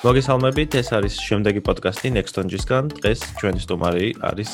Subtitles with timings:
[0.00, 2.86] მოგესალმებით, ეს არის შემდეგი პოდკასტი Nextonjis-გან.
[3.04, 4.52] დღეს ჩვენი სტუმარი არის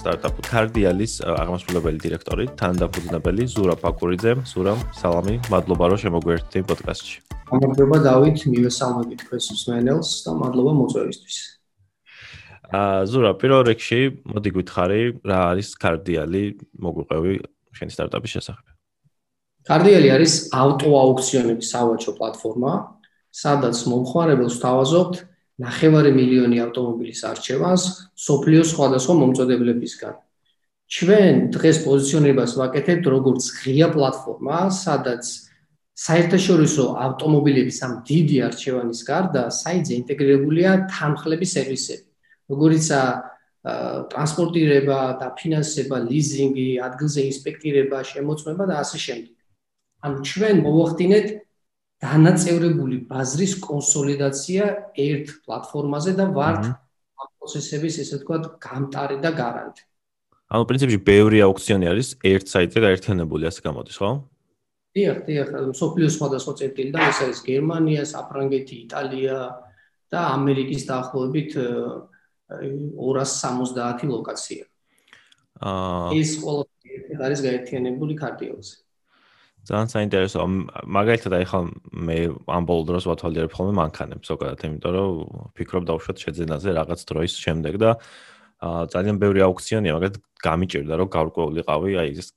[0.00, 4.32] სტარტაპ Cardialis აღმასრულებელი დირექტორი, თანადამფუძნებელი ზურა ფაკურიძე.
[4.48, 7.16] ზურამ, სალამი, მადლობა რომ შემოგვერთდი პოდკასტში.
[7.52, 11.36] მადლობა დავით, მივესალმებით თქვენს მსმენელს და მადლობა მოწვევისთვის.
[12.72, 16.44] აა ზურა, პირველ რიგში მოდი გითხარი, რა არის Cardiali,
[16.80, 17.32] მოგვიყევი
[17.76, 18.64] შენი სტარტაპის შესახებ.
[19.68, 23.01] Cardiali არის ავტოაუქციონების სავაჭრო პლატფორმა,
[23.32, 25.14] სადაც მომხმარებელს თავაზობთ
[25.62, 27.84] ნახევარი მილიონი ავტომობილის არჩევანს
[28.26, 30.14] სოფლიოს სხვადასხვა მომწოდებლებისგან.
[30.92, 35.24] ჩვენ დღეს პოზიციონირებას ვაკეთებთ როგორც ღია პლატფორმა, სადაც
[35.92, 42.06] საერთაშორისო ავტომობილების ამ დიდი არჩევანის გარდა საიტზე ინტეგრირებულია თანხლების სერვისები,
[42.52, 43.10] როგორიცაა
[43.62, 49.34] ტრანსპორტირება, დაფინანსება, ლიზინგი, ადგილზე ინსპექტირება, შემოწმება და ასე შემდეგ.
[50.02, 51.26] ანუ ჩვენ მოვახდინეთ
[52.02, 54.64] დანაწევრებული ბაზრის კონსოლიდაცია
[54.98, 59.86] ერთ პლატფორმაზე და ვართ ამ პროცესების ესე ვთქვათ გამტარი და გარანტი.
[60.52, 64.10] ანუ პრინციპში ბევრი აუქციონი არის ერთ საიტზე გაერთიანებული, ასე გამოდის, ხო?
[64.92, 69.36] დიახ, დიახ, სოფლიოს სხვადასხვა წერტილიდან ეს არის გერმანია, საფრანგეთი, იტალია
[70.12, 74.68] და ამერიკის დაახლოებით 270 ლოკაცია.
[75.62, 78.81] აა ეს ყველაფერი არის გაერთიანებული კარტიელზე.
[79.62, 80.46] ძალიან საინტერესოა.
[80.90, 82.16] მაგალითად, აი ხომ მე
[82.50, 85.10] ამ ბოლო დროს ვათვალიერებ ხოლმე მანქანებს, ზოგადად, იმიტომ რომ
[85.54, 87.90] ფიქრობ დავუშვათ შეძენაზე რაღაც დროის შემდეგ და
[88.62, 92.28] აა ძალიან ბევრი აუქციონია, მაგალითად, გამიჭირდა რომ გავრკვეულიყავი, აი ეს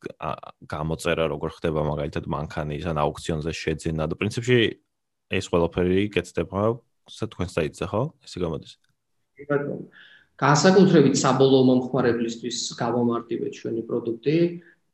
[0.70, 4.60] გამოწერა როგორ ხდება მაგალითად მანქანის ან აუქციონზე შეძენა და პრინციპში
[5.34, 6.62] ეს ყველაფერი კეთდება
[7.06, 8.02] თქვენ საიტზე, ხო?
[8.26, 8.74] ესე გამოდის.
[10.36, 14.36] განსაკუთრებით საბოლოო მომხმარებლისთვის გავამარტივეთ ჩვენი პროდუქტი.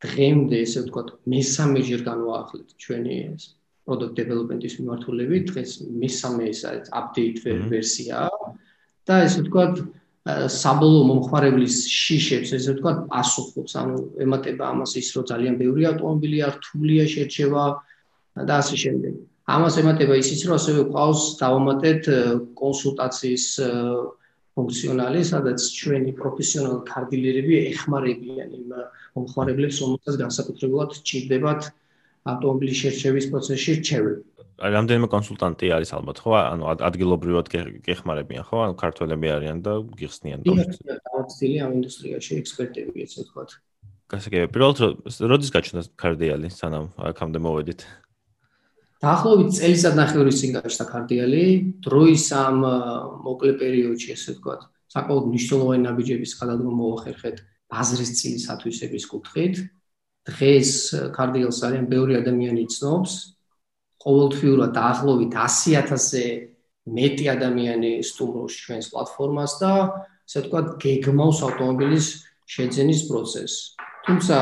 [0.01, 3.43] დღემდე ესე ვთქვათ მესამეჯერ განვაახლეთ ჩვენი ეს
[3.85, 5.71] product development-ის მიმართულებით დღეს
[6.03, 7.37] მესამე ეს არის update
[7.71, 8.29] ვერსია.
[9.09, 9.75] და ესე ვთქვათ
[10.53, 16.53] საბოლოო მომხმარებლის შიშებს ესე ვთქვათ პასუხობს ანუ ემატება ამას ის რომ ძალიან ბევრი ავტომობილი არ
[16.57, 17.63] რთულია შერჩევა
[18.49, 19.13] და ასე შემდეგ.
[19.55, 22.01] ამას ემატება ისიც რომ ასევე ყავს დავამატეთ
[22.61, 23.45] კონსულტაციის
[24.57, 28.73] ფუნქციონალი, სადაც ჩვენი პროფესიონალი კარდილერები ეხმარებიან იმ
[29.15, 31.61] მომხმარებლებს, რომელსაც განსაკუთრებულად ჭირდებათ
[32.31, 34.21] ავტომობილის შერჩევის პროცესში რჩევები.
[34.61, 36.31] აი, რამდენიმე კონსულტანტი არის ალბათ, ხო?
[36.37, 37.47] ანუ ადგილობრივად
[37.87, 38.57] გეხმარებიან, ხო?
[38.67, 43.49] ანუ ქართველები არიან და გიხსნიან დაუცილი ამ ინდუსტრიაში ექსპერტები, ესე ვთქვათ.
[44.11, 44.51] გასაგებია.
[44.53, 44.77] პირველად,
[45.31, 47.81] როდის გაჩნდა კარდიალი, სანამ აქამდე მოვედით?
[49.01, 51.45] დაახლოებით წელიწადნახევრის წინ გაჩნდა კარტიალი,
[51.81, 52.57] დროის ამ
[53.25, 54.61] მოკლე პერიოდში, ესე ვთქვათ,
[54.93, 57.37] საკმაოდ მნიშვნელოვანი ნაბიჯების გადადგმა მოახერხეთ
[57.71, 59.55] ბაზრის წილის ათვისების კუთხით.
[60.29, 60.69] დღეს
[61.17, 63.11] კარტიალს არიან ბევრი ადამიანი ცნობს.
[64.05, 66.25] ყოველთვიურად დაახლოებით 100.000-ზე
[66.89, 69.71] მეტი ადამიანი სტუმრობს ჩვენს პლატფორმას და
[70.25, 72.05] ესე ვთქვათ, გეგმავს ავტომობილის
[72.53, 73.57] შეძენის პროცესს.
[74.05, 74.37] თუმცა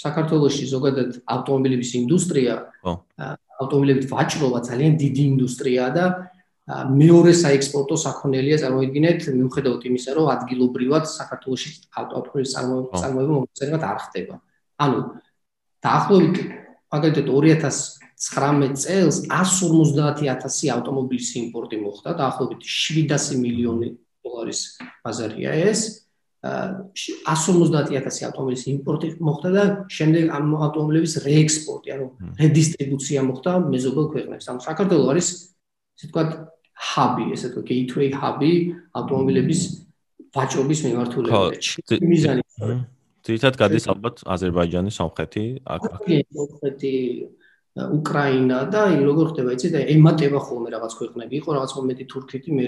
[0.00, 2.54] საქართველოსში ზოგადად ავტომობილების ინდუსტრია
[3.64, 6.04] ავტომობილებით ვაჭრობა ძალიან დიდი ინდუსტრიაა და
[6.64, 11.70] მეორე საექსპორტო საქონელია წარმოიდგინეთ მიუხედავად იმისა რომ ადგილობრივად საქართველოში
[12.00, 14.34] ავტომობილის წარმოება მომწერება არ ხდება.
[14.80, 14.98] ანუ
[15.84, 16.36] დაახლოებით
[16.94, 23.88] მაგალითად 2019 წელს 150000 ავტომობილის იმპორტი მოხდა, დაახლოებით 700 მილიონი
[24.24, 24.60] დოლარის
[25.04, 26.03] ბაზარია ეს.
[26.44, 32.06] 150000 ავტომობილის იმპორტი მოხდა და შემდეგ ამ ავტომობილების რეექსპორტი, ანუ
[32.40, 34.44] რედისტრიბუცია მოხდა მეზობელ ქვეყნებს.
[34.52, 35.28] ანუ საქართველოს არის
[35.96, 36.30] ესე ვთქვათ
[36.88, 38.52] ჰაბი, ესე ვთქვათ gateway ჰაბი
[38.98, 39.60] ავტომობილების
[40.34, 41.64] ვაჭრობის მიმართულებით.
[42.12, 42.42] მიზანი.
[43.24, 45.82] თითქოს გადის ალბათ აზერბაიჯანის სამხრეთი აქ.
[46.28, 46.92] სამხრეთი
[47.74, 49.68] უკრაინა და როგორ ხდება იცი?
[49.74, 51.32] და ემატება ხოლმე რაღაც ქვეყნები.
[51.42, 52.64] იყო რაღაც მომენტი თურქეთი მე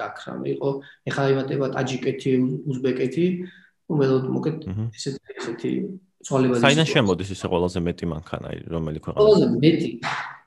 [0.00, 0.32] გაქრა.
[0.56, 0.68] იყო
[1.08, 2.30] ეხლა ემატება ტაჯიკეთი
[2.64, 3.26] უზბეკეთი.
[3.92, 4.56] უმელოდ მოკეთ
[4.96, 5.70] ესეთი ესეთი
[6.24, 9.20] ცვალებადი საიდან შემოდის ისე ყველაზე მეტი მანქანა რომელი ქვეყანა?
[9.20, 9.90] ყველაზე მეტი.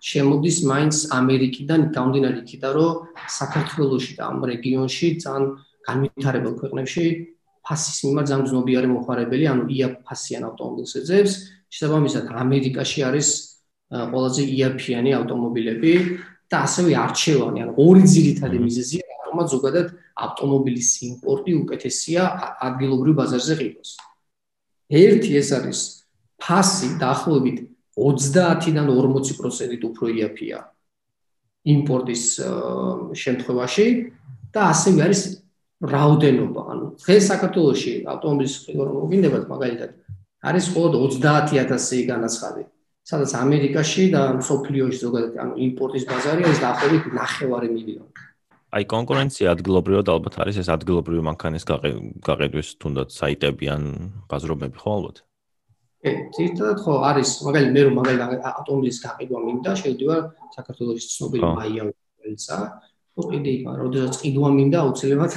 [0.05, 2.93] შემოდის მაინც ამერიკიდან გამდინარე იქიდან რომ
[3.39, 5.45] საქართველოსში და ამ რეგიონში ძალიან
[5.85, 7.05] განვითარებულ ქვეყნებში
[7.65, 11.33] ფასის მიმართ ძალიან ძნობიარი მოხარებელი ანუ ია ფასიან ავტომობილს ეძებს.
[11.73, 13.54] შესაბამისად ამერიკაში არის
[13.91, 15.93] ყველაზე იაფიანი ავტომობილები
[16.49, 19.87] და ასევე არჩევანი, ანუ ორი ძირითადი მიზეზია, რატომაც ზოგადად
[20.25, 22.21] ავტომობილის იმპორტი უკეთესია
[22.67, 23.91] ადგილობრივ ბაზარზე ღიროს.
[24.89, 25.79] ერთი ეს არის
[26.41, 27.57] ფასი დაახლოებით
[27.97, 30.59] 30-დან 40%-ით უფრო იაფია
[31.65, 32.23] იმპორტის
[33.17, 33.85] შემთხვევაში
[34.53, 35.21] და ასევე არის
[35.85, 39.91] რაოდენობა, ანუ დღეს საქართველოში ავტომობილის ღირო მოგინდებათ მაგალითად
[40.45, 42.63] არის მხოლოდ 30000 განაცხადი.
[43.05, 48.09] სადაც ამერიკაში და სოფლიოში ზოგადად ანუ იმპორტის ბაზარი არის დაახლოებით 9 მილიონი.
[48.75, 53.83] აი კონკურენცია ადგილობრივად ალბათ არის ეს ადგილობრივი მანქანის გაყიდვის თუნდაც საიტები ან
[54.27, 55.17] ბაზრობები ხო ალბათ?
[56.05, 60.21] ე, თითქოს ხო არის, მაგალითად მე რომ მაგალითად ატომის გაყიდვა მინდა, შევდივარ
[60.57, 61.83] საქართველოს ცნობილი მაია
[62.21, 62.57] ველცა.
[63.15, 65.33] ხო კიდე იქ, როდესაც ყიდვა მინდა, აუცილებლად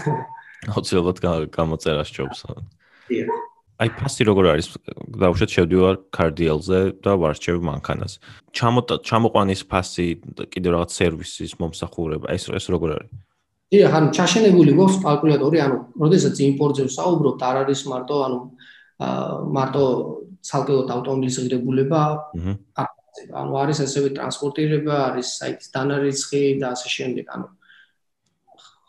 [0.75, 1.19] აუცილებლად
[1.55, 2.41] გამოწერა სჯობს.
[3.09, 3.48] დიახ.
[3.79, 4.67] აი ფასი როგორ არის?
[5.23, 8.19] დაუშვათ შევდივარ კარდიელზე და ვარჩევ მანქანას.
[8.51, 10.07] ჩამოტა ჩამოყვანის ფასი
[10.51, 13.11] კიდევ რაღაც სერვისის მომსახურება, ეს ეს როგორ არის?
[13.71, 18.39] დიახ, ანუ ჩაშენებული გვაქვს კალკულატორი, ანუ როდესაც იმპორტზე ვსაუბრობთ, არ არის მარტო ანუ
[19.55, 19.85] მარტო
[20.49, 22.01] ცალკეულად ავტომობილის ღირებულება.
[22.83, 22.95] აჰა.
[23.35, 27.47] ანუ არის ასევე ტრანსპორტირება, არის საიტის დანარიცხი და ასე შემდეგ, ანუ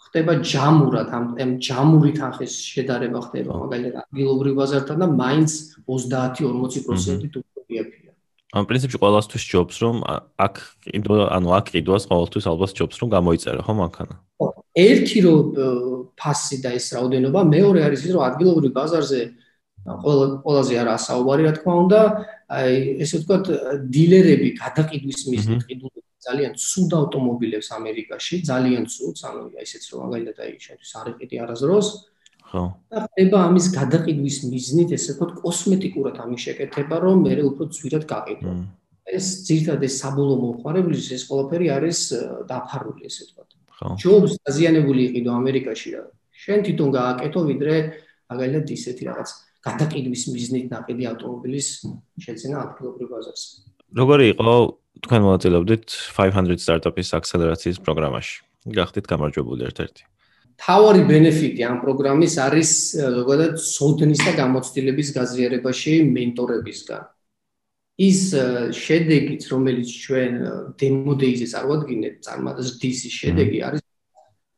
[0.10, 5.52] ხდება ჯამურად ამ ამ ჯამური თანხის შედარება ხდება მაგალითად ადგილობრივ ბაზართან და მაინც
[5.86, 8.12] 30-40% უკრეფია.
[8.50, 9.96] ამ პრინციპში ყოველთვის ჯობს რომ
[10.46, 10.56] აქ
[10.90, 14.16] კიდო ანუ აქ კიდოს ყოველთვის ალბათ ჯობს რომ გამოიწერა ხო მანქანა.
[14.42, 15.36] ხო, ერთი რო
[16.18, 19.22] ფასი და ეს რაოდენობა, მეორე არის ის რომ ადგილობრივ ბაზარზე
[19.86, 22.00] ყველა ყველაზე არა საუბარი რა თქმა უნდა,
[22.50, 22.74] აი
[23.06, 23.46] ესე ვთქვათ
[23.94, 30.52] დილერები გადაყიდვის მიზნით ყიდულობენ ძალიან ცუდ ავტომობილებს ამერიკაში, ძალიან ცუდ, ანუ ისეც რომ მაგალითად აი
[30.66, 31.88] შეთვის არ იყიდი არასდროს.
[32.50, 32.64] ხო.
[32.90, 38.52] და ხდება ამის გადაყიდვის მიზნით, ესე ვთქვათ, კოსმეტიკურად ამის შეკეთება, რომ მე უფრო ძვირად გაყიდო.
[39.10, 42.00] ეს ძირთადად ეს საბოლოო მოხარებლის ეს ყველაფერი არის
[42.50, 43.50] დაფარული, ესე ვთქვათ.
[43.78, 43.88] ხო.
[44.02, 46.04] ჯობს დაზიანებული იყიდო ამერიკაში რა.
[46.44, 47.76] შენ თვითონ გააკეთო, ვიდრე
[48.30, 49.30] მაგალითად ისეთი რაღაც
[49.66, 51.68] გადაყიდვის მიზნით ნაყიდი ავტომობილის
[52.24, 53.48] შეძენა ადგილობრივ ბაზარზე.
[54.00, 54.54] როგორი იყო
[55.06, 55.86] თქვენ მონაწილეობდით
[56.16, 58.36] 500 სტარტაპის აქსელერაციის პროგრამაში?
[58.68, 60.04] გახდით გამარჯვებული ერთ-ერთი.
[60.60, 62.72] თავარი ბენეფიტი ამ პროგრამის არის
[63.16, 67.04] ზოგადად სოდნის და გამოცდილების გაზიარებაში მენტორებისგან.
[68.00, 68.20] ის
[68.72, 70.34] შედეგიც, რომელიც ჩვენ
[70.80, 73.82] demo days-ზე წარვადგინეთ, წარმატების შედეგი არის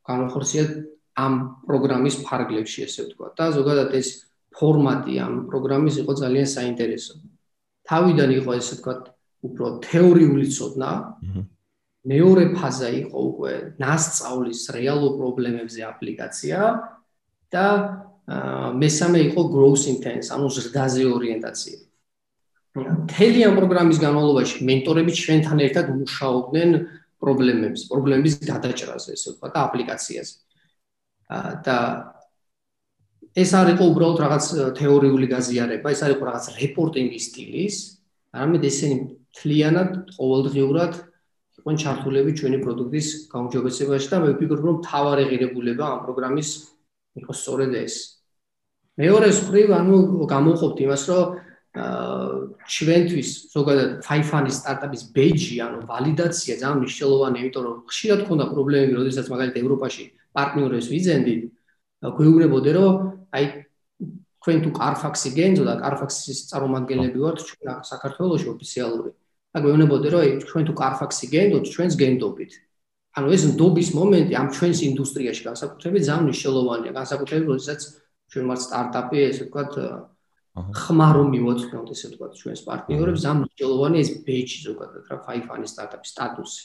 [0.06, 0.78] განხორციელება
[1.26, 1.34] ამ
[1.66, 3.28] პროგრამის ფარგლებში, ესე ვთქვა.
[3.38, 4.08] და ზოგადად ეს
[4.54, 7.14] ფორმატი ამ პროგრამის იყო ძალიან საინტერესო.
[7.90, 8.94] თავიდან იყო ესე ვთქვა
[9.42, 10.92] უფრო თეორიული ცოდნა.
[12.02, 16.60] მეორე ფაზა იყო უკვე ნასწავლის რეალურ პრობლემებზე აპლიკაცია
[17.54, 17.68] და
[18.82, 21.78] მესამე იყო growth intense, ანუ ზრდაზე ორიენტაცია.
[22.72, 26.70] მთელი ამ პროგრამის განმავლობაში მენტორები ჩვენთან ერთად მუშაობდნენ
[27.22, 30.36] პრობლემებს, პრობლემების გადაჭრაზე, ესე ვთქვა და აპლიკაციაზე.
[31.66, 31.78] და
[33.32, 34.46] ეს არ იყო უბრალოდ რაღაც
[34.76, 37.76] თეორიული გაზიარება, ეს არ იყო რაღაც რეპორტინგის სტილის,
[38.36, 38.98] არამედ ესენი
[39.40, 40.94] თლიანად ყოველდღიურად
[41.62, 46.50] იყვნენ ჩართულები ჩვენი პროდუქტის გაუმჯობესებაში და მე ვფიქრობ რომ თავარი ღირებულება ამ პროგრამის
[47.22, 47.96] იყო სწორედ ეს.
[48.98, 49.96] მეორე მხრივ ანუ
[50.32, 51.26] გამოვყოფთ იმას რომ
[51.72, 59.26] ჩვენთვის ზოგადად ფაიფანის სტარტაპის ბეიჯი ანუ ვალიდაცია ძალიან მნიშვნელოვანია, იმიტომ რომ ხშირად ქონდა პრობლემები, როდესაც
[59.32, 60.04] მაგალითად ევროპაში
[60.36, 61.42] პარტნიორებს ვიძენდით,
[62.02, 62.94] გვეუბნებოდნენ რომ
[63.32, 63.46] აი
[64.42, 69.12] თქვენ თუ კარფაქსი გენძო და კარფაქსის წარმომადგენლები ვართ ჩვენ საქართველოს ოფიციალური.
[69.52, 72.52] და გვეუბნებოდნენ რომ თქვენ თუ კარფაქსი გენდოთ ჩვენს გენდობით.
[73.20, 76.92] ანუ ეს ნდობის მომენტი ამ ჩვენს ინდუსტრიაში განსაკუთრებით ძალიან მნიშვნელოვანია.
[77.00, 77.80] განსაკუთრებით როდესაც
[78.32, 79.72] ჩვენ მათ სტარტაპი ესე ვთქვათ
[80.52, 86.62] ხმარო მივოწნოთ ესე ვთქვათ ჩვენს პარტნიორებს ძალიან მნიშვნელოვანია ეს ბეიჯი ზოგადად რა ფაიფანის სტარტაპის სტატუსი.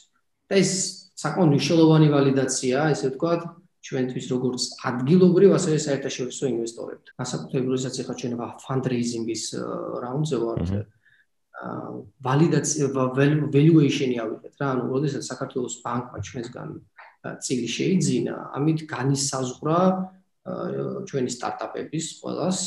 [0.47, 0.71] და ეს
[1.18, 3.40] საკმაოდ მნიშვნელოვანი ვალიდაცია ესე ვთქვათ
[3.87, 7.07] ჩვენთვის როგორც ადგილობრივ ასევე საერთაშორისო ინვესტორებთ.
[7.21, 8.33] განსაკუთრებით როდესაც ახლა ჩვენ
[8.66, 9.43] ფანდრეიზინგის
[10.05, 10.69] რაუნდზე ვართ.
[11.57, 11.90] აა
[12.26, 12.87] ვალიდაცია
[13.55, 16.69] valuation-ი ავიღეთ რა, ანუ როდესაც საქართველოს ბანკმა ჩვენსგან
[17.47, 19.81] წილი შეიძინა, ამით განისაზღვრა
[21.11, 22.61] ჩვენი სტარტაპების ყოველას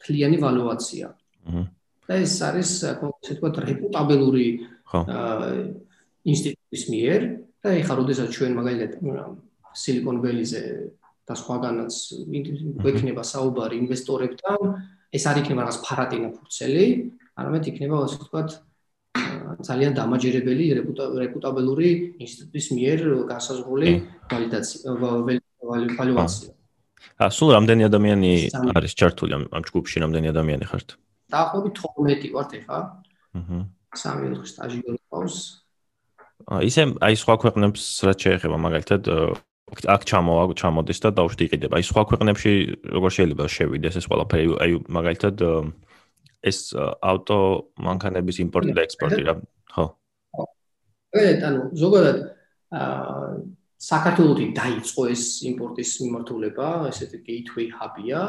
[0.00, 1.06] ფლიანი ვალუაცია.
[1.50, 1.62] აჰა.
[2.10, 4.46] და ეს არის ასე ვთქვათ რეპუტაბელური
[4.90, 5.50] აა
[6.26, 7.20] ინსტიტუტის მიერ
[7.62, 8.92] და ეხლა როდესაც ჩვენ მაგალითად
[9.74, 10.62] სილიკონ ველიზე
[11.28, 11.94] და სხვაგანაც
[12.82, 14.60] გვექნება საუბარი ინვესტორებთან,
[15.14, 16.86] ეს არ იქნება რაღაც ფარატინა ფურცელი,
[17.38, 18.50] არამედ იქნება ასე ვთქვათ
[19.66, 20.64] ძალიან დამაჯერებელი
[21.22, 21.90] რეპუტაბელური
[22.22, 22.98] ინსტიტუტის მიერ
[23.30, 23.90] გასაზღვრული
[24.30, 24.88] ვალიდაცია
[25.98, 26.50] ვალიდაცია.
[27.20, 28.32] ა სულ რამდენი ადამიანი
[28.76, 30.88] არის ჩართული ამ ჯგუფში რამდენი ადამიანი ხართ?
[31.32, 32.78] დაახლოებით 12 ვართ ეხა.
[33.34, 33.58] აჰა.
[33.96, 35.36] სამი ოთხი სტაჟიორი ყავს.
[36.50, 39.02] აა ისე აი სხვა ქვეყნებს რაც შეეხება მაგალითად
[39.70, 41.78] აქ ჩამოვა ჩამოდის და დაუშვით იყიდება.
[41.78, 42.52] აი სხვა ქვეყნებში
[42.96, 44.44] როგორ შეიძლება შევიდეს ეს ყველაფერი?
[44.62, 45.36] აი მაგალითად
[46.50, 47.38] ეს ავტო
[47.86, 49.34] მანქანების იმპორტი და ექსპორტი რა,
[49.74, 49.84] ხო?
[51.20, 52.18] ეგეთ ანუ ზოგადად
[52.70, 53.34] აა
[53.80, 58.22] საქართველოსი დაიწყო ეს იმპორტის მიმართულება, ესეთი gateway hub-ია,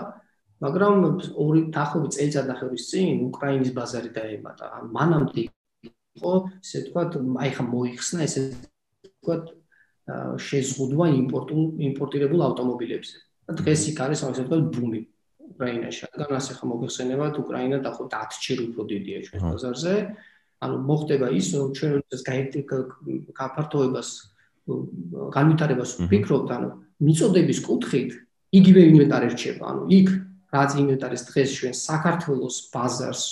[0.63, 0.95] მაგრამ
[1.35, 4.65] ორი დაახლოებით წელიწადახევრის წინ უკრაინის ბაზარი დაემატა.
[4.95, 5.43] მანამდე
[6.15, 6.33] იყო,
[6.63, 7.11] ესე ვთქვათ,
[7.43, 9.43] აი ხა მოიხსნა ესე ვთქვათ
[10.09, 13.17] შეზღუდვა იმპორტულ იმპორტირებულ ავტომობილებზე.
[13.47, 15.01] და დღეს იქ არის ასე ვთქვათ ბუმი
[15.51, 16.01] უკრაინაში.
[16.15, 19.95] რადგან ასე ხა მოგეხსენებათ, უკრაინა დაახლოებით 10 ჯერ უფრო დიდია ჩვენს ბაზარზე.
[20.61, 22.21] ანუ მოხდება ის, რომ ჩვენ ეს
[23.39, 24.09] გაფართოებას
[25.35, 26.69] განვითარებას ვფიქრობთ, ანუ
[27.01, 28.09] მიწოდების კუთხით
[28.53, 29.63] იგივე ინვენტარი რჩება.
[29.71, 30.07] ანუ იქ
[30.53, 33.23] რაც ინვენტარის დღეს ჩვენ საქართველოს ბაზარს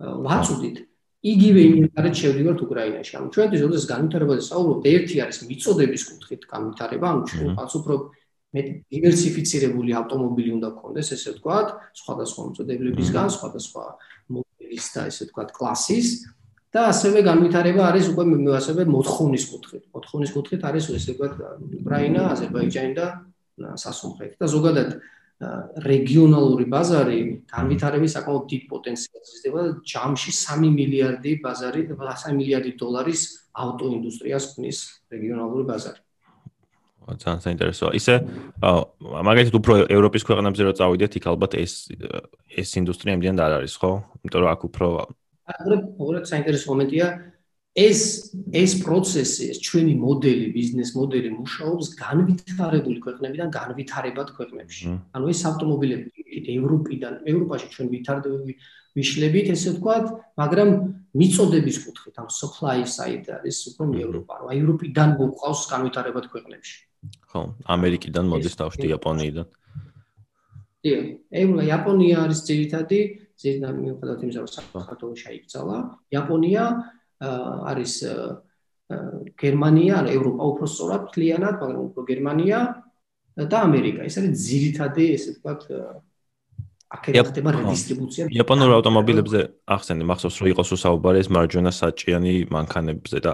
[0.00, 0.76] ვაწუდით,
[1.20, 3.12] იგივე ინვენტარი შევდივართ უკრაინაში.
[3.20, 7.94] ანუ ჩვენთვის როდესაც განვითარებაზე საუბრობთ, ერთი არის მიწოდების კუთხით განვითარება, ანუ ჩვენ ყავს უფრო
[8.50, 11.68] მე დივერსიფიცირებული ავტომობილი უნდა გქონდეს, ესე ვთქვათ,
[12.00, 13.84] სხვადასხვა მოწოდებლებისგან, სხვადასხვა
[14.32, 16.08] მოდელის და ესე ვთქვათ, კლასის
[16.72, 18.24] და ასევე განვითარება არის უკვე
[18.56, 19.84] ასევე მოთხოვნის კუთხით.
[19.92, 21.32] მოთხოვნის კუთხით არის ესე ვთქვათ,
[21.84, 23.06] უკრაინა, აზერბაიჯანი და
[23.60, 24.88] სასუნთქეთი და ზოგადად
[25.40, 33.22] რეგიონალური ბაზარი განვითარების საკმაოდ დიდ პოტენციალს იძლევა ჯამში 3 მილიარდი ბაზარი 3 მილიარდი დოლარის
[33.56, 34.78] ავტოინდუსტრიას ქმნის
[35.08, 36.00] რეგიონალური ბაზარი.
[37.10, 37.90] ძალიან საინტერესოა.
[37.96, 38.14] ისე
[39.00, 41.72] მაგალითად უფრო ევროპის ქვეყნებზე რო წავიდეთ, იქ ალბათ ეს
[42.60, 43.92] ეს ინდუსტრია იმდენ არ არის, ხო?
[44.20, 44.86] იმიტომ რომ აქ უფრო
[45.50, 47.06] აგრე უფრო საინტერესო მომენტია
[47.80, 48.00] ეს
[48.52, 54.84] ეს პროცესი, ეს ჩვენი მოდელი, ბიზნეს მოდელი მუშაობს განვითარებული ქვეყნებიდან განვითარებად ქვეყნებში.
[55.16, 56.08] ანუ ეს ავტომობილები
[56.56, 58.52] ევროპიდან, ევროპაში ჩვენ ვითარდები
[58.98, 60.06] ვიშლებით, ესე ვთქვათ,
[60.40, 60.68] მაგრამ
[61.14, 66.76] მიწოდების კუთხით, ანუ supply side არის უფრო ევროპა, ანუ ევროპიდან მოყავს განვითარებად ქვეყნებში.
[67.30, 69.46] ხო, ამერიკიდან მოდის თავში იაპონიიდან.
[70.80, 73.00] დიახ, ევროპა, იაპონია არის ძირითადი,
[73.40, 75.76] ძირითადი მიუხედავად იმისა, რომ საქართველოს შეიკრძალა,
[76.12, 76.64] იაპონია
[77.20, 77.92] არის
[79.38, 82.58] გერმანია, ანუ ევროპა უფრო სწორად თლიანად, მაგრამ უფრო გერმანია
[83.36, 84.00] და ამერიკა.
[84.08, 85.60] ეს არის ძირითადი, ესე ვთქვათ,
[86.90, 88.24] აქედან ხდება რედისტრიბუცია.
[88.34, 93.30] იაპონურ ავტომობილებზე ახსენე, მახსოვს რომ იყოს უსაუბარი ეს მარჯვენა საჭიანი მანქანებზე და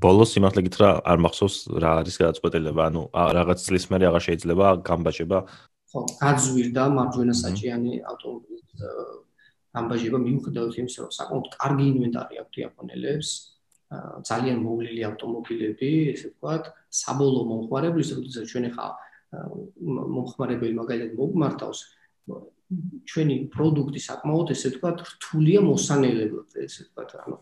[0.00, 5.38] ბოლოს სიმართლე გითხრა არ მახსოვს რა არის გადაწყვეტილება, ანუ რაღაც წლის მერე აღარ შეიძლება გამბაჟება.
[5.92, 9.27] ხო, გაძვირდა მარჯვენა საჭიანი ავტომობილის
[9.78, 13.30] ამბაჟება მიუხედავად იმისა, რომ საკმაოდ კარგი ინვენტარი აქვთ იაპონელებს,
[14.28, 18.88] ძალიან მოვლილი ავტომობილები, ესე ვთქვათ, საბოლოო მომხმარებლის, როდესაც ჩვენ ახლა
[20.16, 21.80] მომხმარებელი მაგალითად მოგმართავს
[23.08, 27.36] ჩვენი პროდუქტი საკმაოდ ესე ვთქვათ, რთულია მოსანელებლად, ესე ვთქვათ, ანუ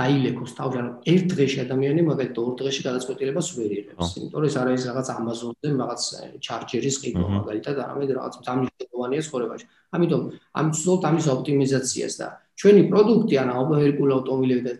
[0.00, 4.56] დაილეკოს თავი, ანუ ერთ დღეში ადამიანი მაგალითად ორ დღეში გადაწყვეტილებას ვერ იღებს, იმიტომ რომ ეს
[4.60, 6.02] არის რაღაც Amazon-ზე რაღაც
[6.46, 9.66] ჩარჯერის ყიდვა მაგალითად, არამედ რაღაც დამნიშნულოვანია ცხოვრებაში.
[9.90, 10.22] ამიტომ
[10.60, 12.28] ამით ვცდილობთ ამის ოპტიმიზაციას და
[12.60, 14.72] ჩვენი პროდუქტი ან აუპერკულ ავტომობილები და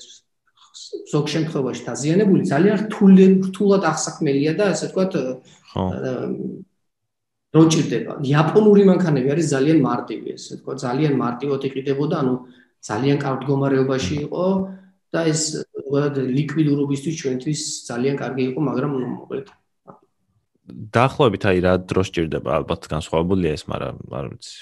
[1.11, 5.13] ზოგ შემთხვევაში დაზიანებული ძალიან რთული რთულად აღსაქმელია და ასე ვთქვათ
[5.71, 5.85] ხო.
[7.51, 12.35] რო ჭირდება იაპონური მანქანები არის ძალიან მარტივი ესე ვთქვათ ძალიან მარტივად იყიდებოდა ანუ
[12.89, 14.47] ძალიან კარგ მდგომარეობაში იყო
[15.11, 15.43] და ეს
[16.39, 17.61] ლიკვიდურობისთვის ჩვენთვის
[17.91, 19.47] ძალიან კარგი იყო მაგრამ მოკლედ
[20.71, 24.55] დაახლოებით აი რა დრო სჭირდება ალბათ განსხვავებულია ეს მაგრამ არ ვიცი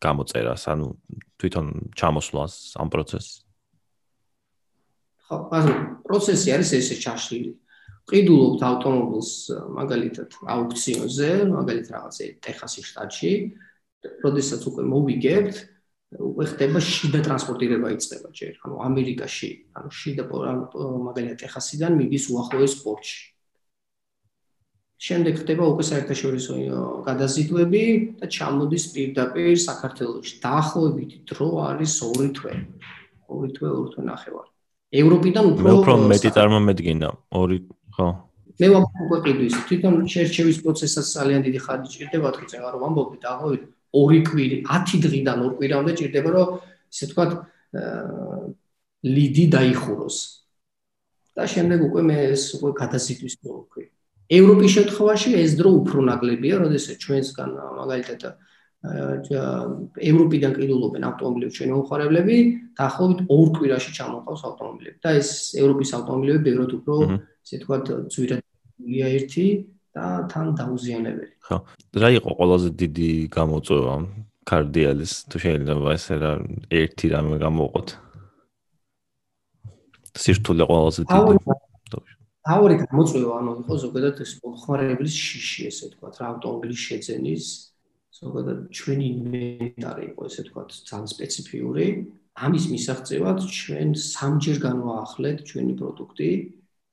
[0.00, 0.86] გამოწერას, ანუ
[1.36, 3.44] თვითონ ჩამოსვლას ამ პროცესს.
[5.28, 5.72] ხო, ანუ
[6.08, 7.52] პროცესი არის ესე ჩაშლილი.
[8.10, 9.30] ყიდულობთ ავტომობილს
[9.76, 13.32] მაგალითად აუქციონზე, მაგალითად რაღაცე ტეხასის შტატში,
[14.24, 15.54] როდესაც უკვე მოვიგებთ,
[16.10, 23.20] უკვე ხდება შიდა ტრანსპორტირება იწყება ჯერ, ანუ ამერიკაში, ანუ შიდა მაგალითად ტეხასიდან მიდის უახლოეს პორტში.
[25.00, 26.54] შემდეგ ხდება უკვე საერთაშორისო
[27.08, 27.84] გადაზიდვები
[28.20, 30.34] და ჩამოდის პირდაპირ საქართველოში.
[30.44, 32.52] დაახლოებით დრო არის 2 თვე.
[33.30, 34.50] 2 თვე, 2 თვე ნახევარი.
[35.00, 37.08] ევროპიდან უფრო უფრო მეტი წარმომედგინა.
[37.32, 37.64] 2
[37.96, 38.08] ხო.
[38.60, 39.54] მე ვამბობ უკვე ყიდვის.
[39.70, 43.62] თვითონ შერჩევის პროცესსაც ძალიან დიდი ხანი ჭირდება, წეგა რომ ვამბობ დაახლოებით
[43.94, 46.48] 2 კვირი, 10 დღიდან 2 კვირამდე ჭირდება, რომ
[46.90, 47.30] ისე ვთქვათ,
[49.04, 50.18] ლიდი დაიხუროს.
[51.36, 53.84] და შემდეგ უკვე მე ეს უკვე გადაზიდვის მოვქვი.
[54.38, 58.22] ევროპის შემთხვევაში ეს დრო უფრო ნაკლებია, როდესაც ჩვენსგან მაგალითად
[60.10, 62.36] ევროპიდან ყიდულობენ ავტომობილებს ჩვენი მომხმარებლები,
[62.80, 65.30] დაახლოებით ორ კვირაში ჩამოყავს ავტომობილები და ეს
[65.60, 66.94] ევროპის ავტომობილები ბევრად უფრო,
[67.44, 69.46] ესე ვთქვათ, ძვირადია ერთი
[69.94, 71.26] და თან დაუზიანებელი.
[71.46, 71.56] ხო.
[72.02, 73.94] რა იყო ყველაზე დიდი გამოწვევა
[74.50, 76.32] კარდიალის თუ შეიძლება ესე რა
[76.70, 77.88] ერთი რამე გამოყოთ?
[80.22, 81.70] სირთულე ყველაზე დიდი.
[82.40, 87.44] თავი გამოწვევა ანუ იყო ზოგადად ეს მომხმარებლის შიში ესე თქვა რა ავტომობილის შეძენის
[88.16, 91.86] ზოგადად ჩვენი ინვენტარი იყო ესე თქვა ძალიან სპეციფიური
[92.46, 96.30] ამის მისაღწევად ჩვენ სამჯერ განვაახლეთ ჩვენი პროდუქტი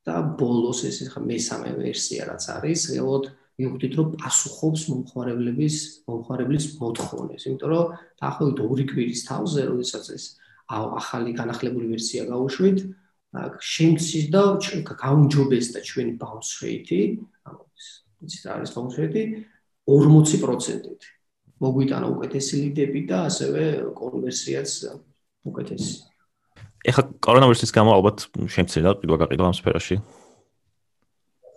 [0.07, 3.25] და ბოლოს ეს ხა მესამე ვერსია რაც არის რეალოდ
[3.57, 5.75] მივხვდით რომ პასუხობს მომხმარებლების
[6.07, 7.85] მომხმარებლის მოთხოვნებს იმიტომ რომ
[8.21, 10.25] დაახლოებით ორი კვირის თავზე როდესაც ეს
[10.67, 12.79] ახალი განახლებული ვერსია გაუშვით
[13.35, 14.41] შემცირდა
[14.87, 17.01] გაუნჯობესდა ჩვენი bounce rate-ი,
[17.45, 17.61] ანუ
[18.45, 19.23] რა არის bounce rate-ი
[19.87, 21.01] 40%-ით.
[21.57, 23.63] მოგვიტანა უკეთესი ლიდები და ასევე
[23.97, 24.69] კონვერსიაც
[25.49, 25.93] უკეთესი.
[26.87, 29.95] ეხლა კორონავირუსის გამო ალბათ შემცირდა პირველ გაყიდვა ამ სფეროში.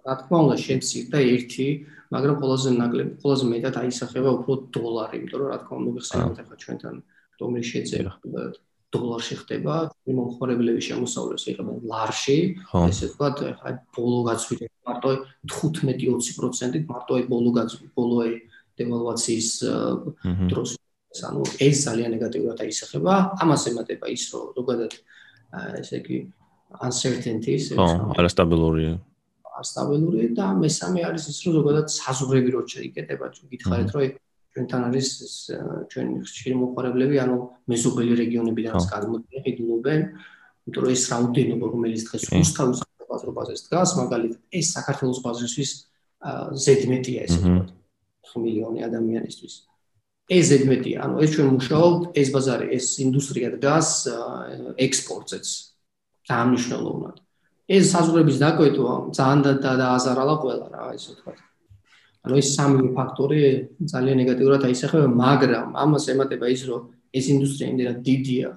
[0.07, 1.67] რა თქმა უნდა შემცირდა ერთი,
[2.11, 6.57] მაგრამ ყველაზე ნაკლები, ყველაზე მეტად აისახება უფრო დოლარი, იმიტომ რომ რა თქმა უნდა მოგხსენებთ ახლა
[6.63, 6.95] ჩვენთან
[7.41, 8.13] რომელი შეძერა
[8.91, 9.75] დოლარში ხდება,
[10.11, 12.39] მომხმარებლების შემოსავლებს იღებენ ლარში,
[12.91, 15.11] ესე ვთქვათ, აი ბოლო გაცვლილა მარტო
[15.47, 18.33] 15-20%-ით, მარტო აი ბოლო გაცვლილა, ბოლო აი
[18.81, 19.51] დევალვაციის
[20.51, 20.71] დროს
[21.31, 24.93] ანუ ეს ძალიან ნეგატიურად აისახება, ამას ემატება ის, რომ ზოგადად
[25.81, 26.19] ესე იგი
[26.87, 28.91] uncertainties, ხო, არასტაბილური
[29.61, 34.03] არასტაბილური და მესამე არის ის, რომ ზოგადად საზღვრები რო შეიკეტება, გითხარით, რომ
[34.51, 35.09] ჩვენთან არის
[35.91, 37.37] ჩვენ ხშირი მოყარებლები, ანუ
[37.71, 40.01] მეზობელი რეგიონებიდანაც გადმოდინებენ,
[40.67, 42.79] იმიტომ რომ ეს რაოდენობა, რომელიც დღეს რუსთავის
[43.11, 45.71] ბაზრობაზეც დგას, მაგალითად, ეს საქართველოს ბაზრისთვის
[46.65, 47.71] ზედმეტია ესე ვთქვათ,
[48.31, 49.55] 5 მილიონი ადამიანისთვის.
[50.31, 53.89] ეს ზედმეტია, ანუ ეს ჩვენ მუშაობთ, ეს ბაზარი, ეს ინდუსტრია დგას
[54.87, 55.47] ექსპორტზეც.
[56.31, 57.17] დაამნიშნულოვნად.
[57.71, 61.39] ეს საზღვრების დაკვეთვა ძალიან დააზარალა ყველა რა, ესე ვთქვათ.
[62.25, 63.41] ანუ ეს სამი ფაქტორი
[63.93, 66.83] ძალიან ნეგატიურად აისახება, მაგრამ ამას ემატება ის, რომ
[67.17, 68.49] ეს ინდუსტრია იმდენად დიდია,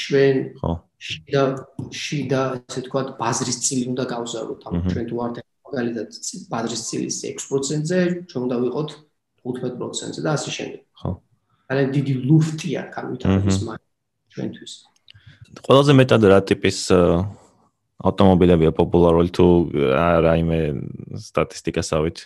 [0.00, 1.42] ჩვენ ხო შიდა
[1.90, 6.08] შიდა ასე თქვა ბაზრის წილი უნდა გავზაროთ, ანუ ჩვენ თუ ვართ მაგალითად
[6.52, 8.00] ბაზრის ცილის 6%-ზე,
[8.30, 8.90] ჩვენ უნდა ვიყოთ
[9.44, 10.80] 15%-ზე და ასე შემდეგ.
[10.98, 11.10] ხო.
[11.68, 13.80] ძალიან დიდი ლუფტია განვითარების მაგ
[14.32, 14.72] ჩვენთვის.
[15.66, 16.78] ყველაზე მეტად რა ტიპის
[18.02, 19.46] ავტომობილებია პოპულარული თუ
[20.26, 20.60] რაიმე
[21.28, 22.18] სტატისტიკასავით?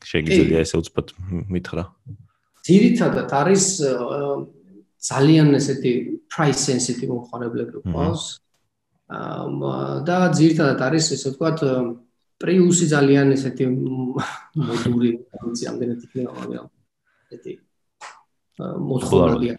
[0.00, 1.12] შეგიძლია ესე უცბად
[1.52, 1.84] მითხრა.
[2.64, 3.64] ძირითადად არის
[5.00, 5.92] ძალიან ესეთი
[6.28, 8.40] price sensitive მომხმარებლები ყავს.
[9.10, 11.58] აა და ძირითადად არის ესე ვთქვათ
[12.40, 15.10] პრიუსი ძალიან ესეთი მოდური
[15.44, 16.66] ვიცი ამდენად იქნება მაგრამ
[17.32, 17.52] ესეთი
[18.90, 19.54] მოთხოვნადია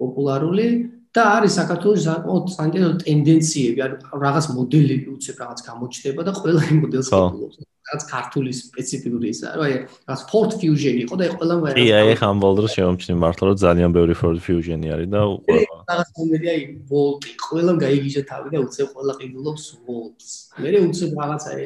[0.00, 0.66] პოპულარული.
[1.14, 6.78] და არის საქართველოს საკმაოდ საინტერესო ტენდენციები, ანუ რაღაც მოდელები უცებ რაღაც გამოჩნდება და ყველა იმ
[6.82, 7.56] მოდელს აკეთებს.
[7.84, 9.74] რაც ქართული სპეციფიკური ისა, რა აი,
[10.08, 11.72] რაც Ford Fusion იყო და ყველა მე.
[11.76, 15.76] კი, აი, ხან ბოლდრო შემოჩნი მართლა რომ ძალიან ბევრი Ford Fusion-ი არის და ყველა.
[15.84, 20.28] რაღაც მომენტი აი, Volt-ი, ყველამ გაიგიჟა თავი და უცებ ყველა ყიდულობს Volt-ს.
[20.64, 21.62] მე უცებ რაღაც აი,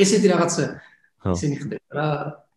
[0.00, 0.54] ესეთი რაღაც
[1.22, 2.08] ისინი ხდება რა,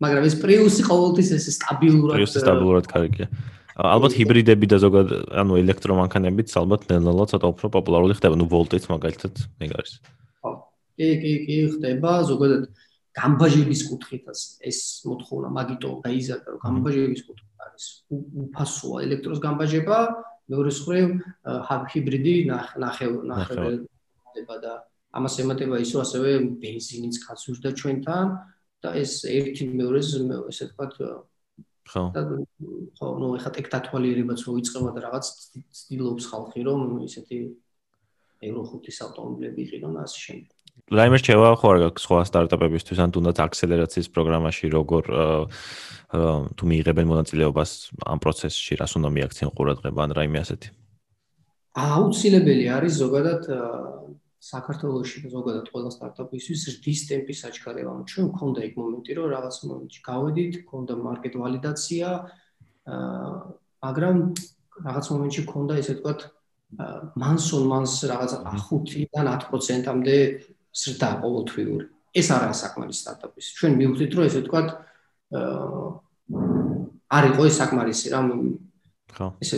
[0.02, 3.28] მაგრამ ეს Prius-ი ყოველთვის ეს სტაბილურად Prius-ი სტაბილურად კარგია.
[3.76, 9.34] ალბათ ჰიბრიდები და ზოგადად ანუ ელექტრომანქანებიც ალბათ ნელ-ნელა ცოტა უფრო პოპულარული ხდება, ну Volt-იც მაგალითად
[9.68, 10.00] ეგ არის.
[10.00, 10.25] ხო.
[10.96, 12.12] კი, კი, კი, ხდება.
[12.30, 12.64] ზოგადად
[13.16, 17.86] გამბაჟების კუთხითაც ეს მოთხოვნა მაგიტო გაიზარდა, რომ გამბაჟების კუთხით არის
[18.44, 19.98] უფასოა ელექტროს გამბაჟება,
[20.52, 21.08] მეორე მხრივ
[21.92, 24.74] ჰიბრიდი ნახევ ნახევდება და
[25.16, 28.28] ამას ემატება ის, რომ ასევე бенზინიც გასურდა ჩვენთან
[28.84, 30.12] და ეს ერთი მეორეს
[30.52, 30.94] ესე ვთქვათ
[31.86, 32.04] ხო.
[32.98, 35.26] ხო ნუ ეხა ტეკ დათვალიერებაც რო იწება და რაღაც
[35.80, 37.38] ცდილობს ხალხი რომ ისეთი
[38.46, 40.55] ევრო 5-ის ავტომობილები იყიდონ ასე შემდეგ.
[40.96, 45.04] რაიმე რჩევა ხო არ გაქვს სხვა სტარტაპებისთვის ან თუნდაც აქსელერაციის პროგრამაში როგორ
[46.58, 47.72] თუ მიიღებენ მონაწილეობას
[48.06, 50.70] ამ პროცესში რას უნდა მიაქციონ ყურადღება ან რაიმე ასეთი
[51.76, 53.42] აუცილებელი არის ზოგადად
[54.46, 57.90] საქართველოსში და ზოგადად ყველა სტარტაპისთვის რის ტემპის აჩქარება.
[57.98, 62.08] ანუ ჩვენ მქონდა იქ მომენტი, რომ რაღაც მომენტში გავედით, მქონდა მარკეტ ვალიდაცია,
[63.86, 64.18] მაგრამ
[64.86, 66.20] რაღაც მომენტში მქონდა ესე ვთქვათ
[67.24, 70.18] მანსონ მანს რაღაც 5-დან 10%-ამდე
[70.76, 71.86] ზრდა ყოველთვიური.
[72.16, 73.46] ეს არა საკმარის სტარტაპის.
[73.60, 74.68] ჩვენ მივხვდით, რომ ესე ვთქვათ
[75.36, 75.88] აა
[77.16, 78.22] არ იყო ეს საკმარისი რა.
[79.16, 79.28] ხო.
[79.44, 79.58] ესე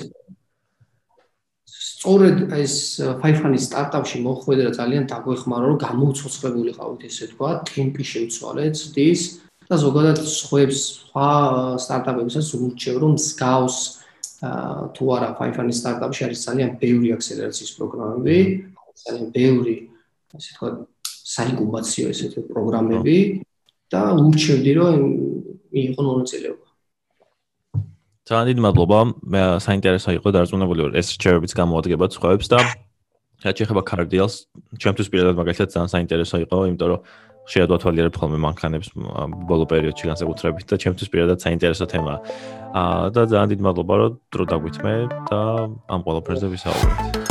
[1.68, 2.74] სწორედ ეს
[3.22, 9.22] ფაიფანის სტარტაპში მოხვედრა ძალიან დაგვეხმარა, რომ გამოუცოცხლებულიყავით ესე ვთქვათ, ტემპი შევცვალეთ, ის
[9.68, 10.80] და ზოგადად სხვებს,
[11.12, 11.30] სხვა
[11.84, 13.78] სტარტაპებსაც ურჩევ, რომ მსგავს
[14.96, 18.38] თუ არა ფაიფანის სტარტაპში არის ძალიან ბევრი აქსელერაციის პროგრამები,
[19.04, 19.76] ძალიან ბევრი
[20.38, 20.76] ასე ვთქვათ
[21.28, 23.18] საინკუბაციო ესეთი პროგრამები
[23.92, 24.96] და ურჩევდი რომ
[25.74, 26.68] მიიღო მონაწილეობა.
[28.28, 29.00] ძალიან დიდი მადლობა.
[29.34, 32.60] მე საინტერესო იყო დარწმუნებული ვარ ეს რჩევებიც გამოადგება სხვაებს და
[33.46, 34.36] რაც ეხება კარდიალს,
[34.82, 37.00] ჩემთვის პირადად მაგალითად ძალიან საინტერესო იყო, იმიტომ რომ
[37.48, 38.88] შეიძლება დავთვალიერებ ხოლმე მანქანებს
[39.48, 42.20] ბოლო პერიოდში განსაკუთრებით და ჩემთვის პირადად საინტერესო თემაა.
[42.82, 44.94] აა და ძალიან დიდი მადლობა რომ დრო დაგვითმე
[45.32, 45.40] და
[45.88, 47.27] ამ ყველაფერზე ვისაუბრეთ.